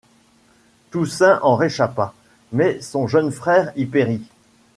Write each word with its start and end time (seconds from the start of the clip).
Toussaint 0.89 1.37
en 1.43 1.55
réchappa, 1.55 2.15
mais 2.51 2.81
son 2.81 3.05
jeune 3.05 3.29
frère 3.29 3.71
y 3.75 3.85
périt. 3.85 4.25